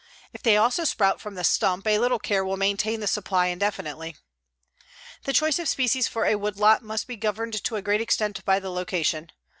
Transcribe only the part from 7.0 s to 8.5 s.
be governed to a great extent